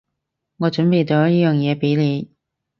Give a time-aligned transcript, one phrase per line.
[0.57, 2.31] 我準備咗呢樣嘢畀你